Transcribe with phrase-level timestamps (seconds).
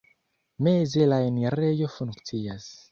[0.67, 2.71] Meze la enirejo funkcias.